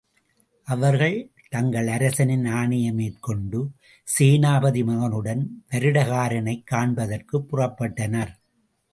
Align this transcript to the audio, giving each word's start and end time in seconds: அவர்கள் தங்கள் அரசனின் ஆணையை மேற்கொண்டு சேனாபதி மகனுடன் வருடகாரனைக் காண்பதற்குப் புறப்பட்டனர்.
அவர்கள் 0.67 1.31
தங்கள் 1.49 1.87
அரசனின் 1.87 2.45
ஆணையை 2.45 2.93
மேற்கொண்டு 2.93 3.59
சேனாபதி 4.19 4.83
மகனுடன் 4.83 5.43
வருடகாரனைக் 5.71 6.63
காண்பதற்குப் 6.71 7.45
புறப்பட்டனர். 7.51 8.33